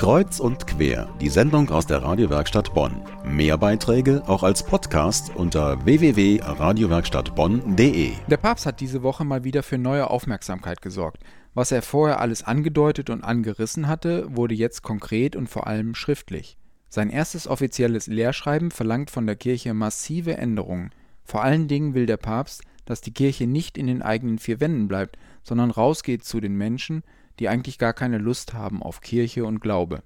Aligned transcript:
Kreuz 0.00 0.40
und 0.40 0.66
quer, 0.66 1.14
die 1.20 1.28
Sendung 1.28 1.68
aus 1.68 1.86
der 1.86 2.02
Radiowerkstatt 2.02 2.72
Bonn. 2.72 3.02
Mehr 3.22 3.58
Beiträge 3.58 4.22
auch 4.26 4.42
als 4.42 4.62
Podcast 4.62 5.36
unter 5.36 5.84
www.radiowerkstattbonn.de. 5.84 8.12
Der 8.26 8.36
Papst 8.38 8.64
hat 8.64 8.80
diese 8.80 9.02
Woche 9.02 9.26
mal 9.26 9.44
wieder 9.44 9.62
für 9.62 9.76
neue 9.76 10.08
Aufmerksamkeit 10.08 10.80
gesorgt. 10.80 11.22
Was 11.52 11.70
er 11.70 11.82
vorher 11.82 12.18
alles 12.18 12.42
angedeutet 12.42 13.10
und 13.10 13.22
angerissen 13.22 13.88
hatte, 13.88 14.34
wurde 14.34 14.54
jetzt 14.54 14.80
konkret 14.80 15.36
und 15.36 15.50
vor 15.50 15.66
allem 15.66 15.94
schriftlich. 15.94 16.56
Sein 16.88 17.10
erstes 17.10 17.46
offizielles 17.46 18.06
Lehrschreiben 18.06 18.70
verlangt 18.70 19.10
von 19.10 19.26
der 19.26 19.36
Kirche 19.36 19.74
massive 19.74 20.38
Änderungen. 20.38 20.92
Vor 21.24 21.42
allen 21.42 21.68
Dingen 21.68 21.92
will 21.92 22.06
der 22.06 22.16
Papst, 22.16 22.62
dass 22.86 23.02
die 23.02 23.12
Kirche 23.12 23.46
nicht 23.46 23.76
in 23.76 23.86
den 23.86 24.00
eigenen 24.00 24.38
vier 24.38 24.60
Wänden 24.60 24.88
bleibt, 24.88 25.18
sondern 25.42 25.70
rausgeht 25.70 26.24
zu 26.24 26.40
den 26.40 26.56
Menschen, 26.56 27.02
die 27.40 27.48
eigentlich 27.48 27.78
gar 27.78 27.94
keine 27.94 28.18
Lust 28.18 28.52
haben 28.54 28.82
auf 28.82 29.00
Kirche 29.00 29.44
und 29.46 29.60
Glaube. 29.60 30.02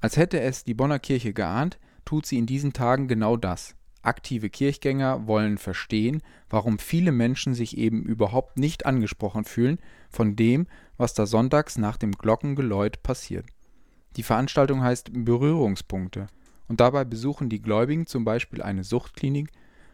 Als 0.00 0.16
hätte 0.16 0.40
es 0.40 0.64
die 0.64 0.72
Bonner 0.72 1.00
Kirche 1.00 1.32
geahnt, 1.34 1.78
tut 2.04 2.24
sie 2.24 2.38
in 2.38 2.46
diesen 2.46 2.72
Tagen 2.72 3.08
genau 3.08 3.36
das. 3.36 3.74
Aktive 4.02 4.48
Kirchgänger 4.48 5.26
wollen 5.26 5.58
verstehen, 5.58 6.22
warum 6.48 6.78
viele 6.78 7.12
Menschen 7.12 7.52
sich 7.52 7.76
eben 7.76 8.02
überhaupt 8.04 8.56
nicht 8.56 8.86
angesprochen 8.86 9.44
fühlen 9.44 9.78
von 10.08 10.36
dem, 10.36 10.68
was 10.96 11.12
da 11.12 11.26
sonntags 11.26 11.76
nach 11.76 11.98
dem 11.98 12.12
Glockengeläut 12.12 13.02
passiert. 13.02 13.44
Die 14.16 14.22
Veranstaltung 14.22 14.82
heißt 14.82 15.10
Berührungspunkte 15.12 16.28
und 16.68 16.80
dabei 16.80 17.04
besuchen 17.04 17.50
die 17.50 17.60
Gläubigen 17.60 18.06
zum 18.06 18.24
Beispiel 18.24 18.62
eine 18.62 18.84
Suchtklinik 18.84 19.50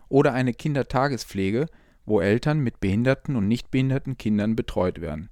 oder 0.08 0.34
eine 0.34 0.54
Kindertagespflege, 0.54 1.66
wo 2.04 2.20
Eltern 2.20 2.60
mit 2.60 2.80
behinderten 2.80 3.34
und 3.34 3.48
nicht 3.48 3.70
behinderten 3.70 4.16
Kindern 4.18 4.54
betreut 4.54 5.00
werden. 5.00 5.30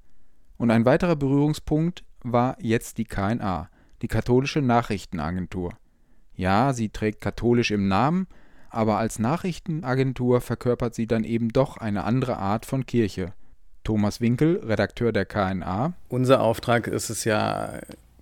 Und 0.56 0.70
ein 0.70 0.84
weiterer 0.84 1.16
Berührungspunkt 1.16 2.04
war 2.22 2.56
jetzt 2.60 2.98
die 2.98 3.04
KNA, 3.04 3.68
die 4.02 4.08
Katholische 4.08 4.62
Nachrichtenagentur. 4.62 5.72
Ja, 6.36 6.72
sie 6.72 6.88
trägt 6.88 7.20
katholisch 7.20 7.70
im 7.70 7.88
Namen, 7.88 8.26
aber 8.70 8.98
als 8.98 9.18
Nachrichtenagentur 9.18 10.40
verkörpert 10.40 10.94
sie 10.94 11.06
dann 11.06 11.24
eben 11.24 11.50
doch 11.50 11.76
eine 11.76 12.04
andere 12.04 12.38
Art 12.38 12.66
von 12.66 12.86
Kirche. 12.86 13.32
Thomas 13.84 14.20
Winkel, 14.20 14.60
Redakteur 14.64 15.12
der 15.12 15.26
KNA. 15.26 15.92
Unser 16.08 16.40
Auftrag 16.40 16.86
ist 16.86 17.10
es 17.10 17.24
ja, 17.24 17.80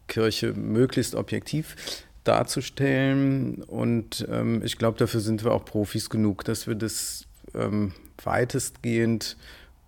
Kirche 0.08 0.52
möglichst 0.52 1.14
objektiv 1.14 2.05
darzustellen. 2.24 3.62
Und 3.62 4.27
ähm, 4.30 4.62
ich 4.64 4.77
glaube, 4.77 4.98
dafür 4.98 5.20
sind 5.20 5.44
wir 5.44 5.52
auch 5.52 5.64
Profis 5.64 6.11
genug, 6.11 6.44
dass 6.44 6.67
wir 6.67 6.74
das 6.74 7.27
ähm, 7.55 7.92
weitestgehend 8.22 9.36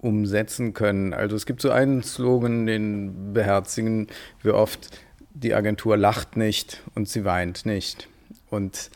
umsetzen 0.04 0.74
können. 0.74 1.14
Also 1.14 1.34
es 1.34 1.46
gibt 1.46 1.62
so 1.62 1.70
einen 1.70 2.02
Slogan, 2.02 2.66
den 2.66 3.32
beherzigen 3.32 4.08
wir 4.42 4.54
oft, 4.54 4.90
die 5.32 5.54
Agentur 5.54 5.96
lacht 5.96 6.36
nicht 6.36 6.82
und 6.94 7.08
sie 7.08 7.24
weint 7.24 7.64
nicht. 7.64 8.08
Und 8.50 8.90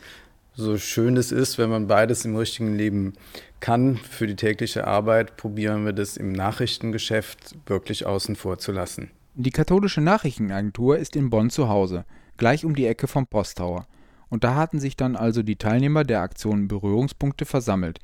so 0.53 0.77
schön 0.77 1.17
es 1.17 1.31
ist, 1.31 1.57
wenn 1.57 1.69
man 1.69 1.87
beides 1.87 2.25
im 2.25 2.35
richtigen 2.35 2.75
Leben 2.75 3.13
kann 3.59 3.97
für 3.97 4.27
die 4.27 4.35
tägliche 4.35 4.85
Arbeit, 4.85 5.35
probieren 5.35 5.83
wir 5.83 5.93
das 5.93 6.15
im 6.15 6.31
Nachrichtengeschäft 6.31 7.55
wirklich 7.65 8.05
außen 8.05 8.35
vor 8.35 8.59
zu 8.59 8.71
lassen. 8.71 9.09
Die 9.33 9.51
katholische 9.51 10.01
Nachrichtenagentur 10.01 10.97
ist 10.97 11.15
in 11.15 11.29
Bonn 11.29 11.49
zu 11.49 11.69
Hause, 11.69 12.05
gleich 12.37 12.65
um 12.65 12.75
die 12.75 12.85
Ecke 12.85 13.07
vom 13.07 13.25
Posttower. 13.25 13.87
Und 14.29 14.43
da 14.43 14.53
hatten 14.53 14.79
sich 14.79 14.95
dann 14.95 15.15
also 15.15 15.41
die 15.41 15.55
Teilnehmer 15.55 16.03
der 16.03 16.21
Aktion 16.21 16.67
Berührungspunkte 16.67 17.45
versammelt, 17.45 17.99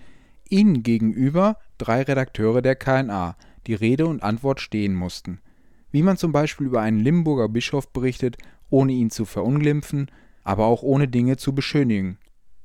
Ihnen 0.50 0.84
gegenüber 0.84 1.58
drei 1.78 2.02
Redakteure 2.02 2.62
der 2.62 2.76
KNA, 2.76 3.36
die 3.68 3.74
Rede 3.74 4.06
und 4.08 4.24
Antwort 4.24 4.60
stehen 4.60 4.96
mussten. 4.96 5.40
Wie 5.92 6.04
man 6.04 6.18
zum 6.18 6.32
Beispiel 6.32 6.68
über 6.68 6.82
einen 6.82 7.00
Limburger 7.00 7.50
Bischof 7.50 7.92
berichtet, 7.92 8.38
ohne 8.70 8.94
ihn 8.94 9.10
zu 9.10 9.26
verunglimpfen, 9.26 10.12
aber 10.44 10.66
auch 10.66 10.84
ohne 10.84 11.08
Dinge 11.08 11.38
zu 11.38 11.56
beschönigen. 11.56 12.20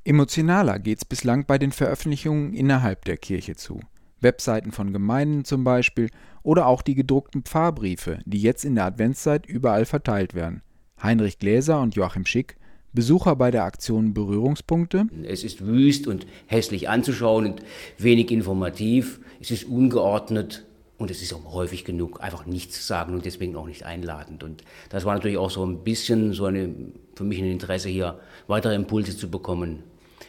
Emotionaler 0.05 0.79
geht's 0.79 1.05
bislang 1.05 1.47
bei 1.47 1.59
den 1.59 1.73
Veröffentlichungen 1.73 2.55
innerhalb 2.55 3.05
der 3.05 3.17
Kirche 3.17 3.55
zu. 3.55 3.81
Webseiten 4.21 4.73
von 4.73 4.93
Gemeinden 4.93 5.45
zum 5.45 5.65
Beispiel 5.65 6.11
oder 6.43 6.67
auch 6.67 6.83
die 6.83 6.95
gedruckten 6.95 7.43
Pfarrbriefe, 7.43 8.19
die 8.25 8.41
jetzt 8.41 8.65
in 8.65 8.75
der 8.75 8.85
Adventszeit 8.85 9.47
überall 9.47 9.85
verteilt 9.85 10.35
werden. 10.35 10.63
Heinrich 11.03 11.39
Gläser 11.39 11.81
und 11.81 11.95
Joachim 11.95 12.27
Schick 12.27 12.57
Besucher 12.93 13.37
bei 13.37 13.53
der 13.53 13.65
Aktion 13.65 14.15
Berührungspunkte. 14.15 15.07
Es 15.23 15.45
ist 15.45 15.65
wüst 15.65 16.09
und 16.09 16.27
hässlich 16.47 16.89
anzuschauen 16.89 17.47
und 17.47 17.63
wenig 17.99 18.33
informativ. 18.33 19.21
Es 19.41 19.53
ist 19.53 19.65
ungeordnet 19.65 20.67
und 20.99 21.11
es 21.11 21.23
ist 21.23 21.33
auch 21.33 21.53
häufig 21.53 21.85
genug 21.85 22.21
einfach 22.21 22.47
nichts 22.47 22.79
zu 22.79 22.83
sagen 22.83 23.15
und 23.15 23.25
deswegen 23.25 23.55
auch 23.55 23.67
nicht 23.67 23.85
einladend. 23.85 24.43
Und 24.43 24.65
das 24.89 25.05
war 25.05 25.15
natürlich 25.15 25.39
auch 25.39 25.51
so 25.51 25.65
ein 25.65 25.85
bisschen 25.85 26.33
so 26.33 26.47
eine, 26.47 26.75
für 27.15 27.23
mich 27.23 27.39
ein 27.39 27.51
Interesse 27.51 27.89
hier, 27.89 28.19
weitere 28.49 28.75
Impulse 28.75 29.17
zu 29.17 29.31
bekommen, 29.31 29.85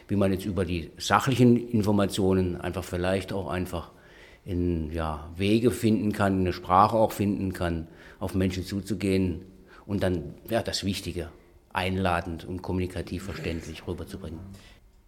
wie 0.06 0.16
man 0.16 0.32
jetzt 0.32 0.46
über 0.46 0.64
die 0.64 0.90
sachlichen 0.98 1.56
Informationen 1.56 2.60
einfach 2.60 2.84
vielleicht 2.84 3.32
auch 3.32 3.48
einfach 3.48 3.90
in 4.44 4.92
ja, 4.92 5.28
Wege 5.36 5.72
finden 5.72 6.12
kann, 6.12 6.40
eine 6.40 6.52
Sprache 6.52 6.96
auch 6.96 7.12
finden 7.12 7.52
kann, 7.52 7.88
auf 8.20 8.34
Menschen 8.34 8.64
zuzugehen 8.64 9.42
und 9.84 10.04
dann 10.04 10.34
ja, 10.48 10.62
das 10.62 10.84
Wichtige 10.84 11.28
einladend 11.72 12.44
und 12.44 12.62
kommunikativ 12.62 13.24
verständlich 13.24 13.86
rüberzubringen. 13.86 14.40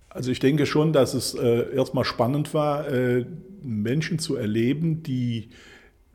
Also 0.09 0.31
ich 0.31 0.39
denke 0.39 0.65
schon, 0.67 0.93
dass 0.93 1.13
es 1.15 1.35
äh, 1.35 1.75
erstmal 1.75 2.05
spannend 2.05 2.55
war, 2.55 2.89
äh, 2.89 3.27
Menschen 3.63 4.19
zu 4.19 4.37
erleben, 4.37 5.03
die 5.03 5.51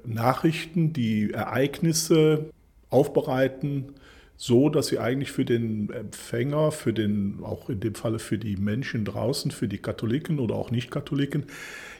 Nachrichten, 0.06 0.94
die 0.94 1.32
Ereignisse 1.32 2.50
aufbereiten, 2.90 3.94
so 4.38 4.70
dass 4.70 4.88
sie 4.88 5.00
eigentlich 5.00 5.34
für 5.34 5.44
den 5.44 5.90
Empfänger, 5.90 6.72
für 6.72 6.94
den, 6.94 7.40
auch 7.44 7.70
in 7.70 7.82
dem 7.82 7.94
Falle 7.94 8.20
für 8.20 8.38
die 8.38 8.56
Menschen 8.56 9.04
draußen, 9.04 9.52
für 9.52 9.68
die 9.68 9.80
Katholiken 9.80 10.40
oder 10.40 10.56
auch 10.56 10.72
Nicht-Katholiken, 10.72 11.48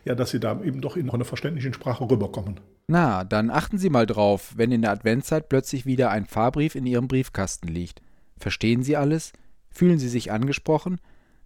ja, 0.06 0.16
dass 0.16 0.30
sie 0.30 0.40
da 0.40 0.62
eben 0.64 0.80
doch 0.80 0.96
in 0.96 1.10
einer 1.10 1.26
verständlichen 1.26 1.74
Sprache 1.74 2.10
rüberkommen. 2.10 2.62
Na, 2.88 3.26
dann 3.26 3.50
achten 3.50 3.78
Sie 3.78 3.90
mal 3.90 4.06
drauf, 4.06 4.54
wenn 4.56 4.72
in 4.72 4.82
der 4.82 4.92
Adventszeit 4.92 5.50
plötzlich 5.50 5.86
wieder 5.86 6.12
ein 6.12 6.26
Fahrbrief 6.26 6.76
in 6.76 6.86
Ihrem 6.86 7.10
Briefkasten 7.10 7.68
liegt. 7.68 8.02
Verstehen 8.40 8.84
Sie 8.84 8.96
alles? 8.96 9.34
Fühlen 9.70 10.00
Sie 10.00 10.10
sich 10.10 10.32
angesprochen? 10.32 11.00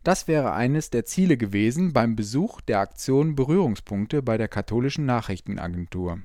Das 0.03 0.27
wäre 0.27 0.53
eines 0.53 0.89
der 0.89 1.05
Ziele 1.05 1.37
gewesen 1.37 1.93
beim 1.93 2.15
Besuch 2.15 2.61
der 2.61 2.79
Aktion 2.79 3.35
Berührungspunkte 3.35 4.21
bei 4.21 4.37
der 4.37 4.47
katholischen 4.47 5.05
Nachrichtenagentur. 5.05 6.19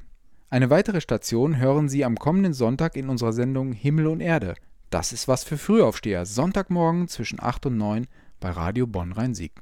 Eine 0.50 0.70
weitere 0.70 1.00
Station 1.00 1.58
hören 1.58 1.88
Sie 1.88 2.04
am 2.04 2.16
kommenden 2.16 2.54
Sonntag 2.54 2.96
in 2.96 3.08
unserer 3.08 3.32
Sendung 3.32 3.72
Himmel 3.72 4.06
und 4.06 4.20
Erde. 4.20 4.54
Das 4.90 5.12
ist 5.12 5.28
was 5.28 5.44
für 5.44 5.58
Frühaufsteher, 5.58 6.24
Sonntagmorgen 6.24 7.08
zwischen 7.08 7.40
8 7.40 7.66
und 7.66 7.76
9 7.76 8.06
bei 8.40 8.50
Radio 8.50 8.86
Bonn-Rhein-Sieg. 8.86 9.52